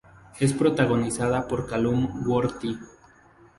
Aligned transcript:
Es 0.39 0.51
protagonizada 0.53 1.47
por 1.47 1.67
Calum 1.69 2.27
Worthy. 2.27 2.75